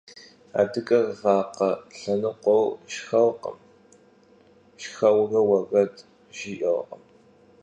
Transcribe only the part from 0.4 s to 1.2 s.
Adıger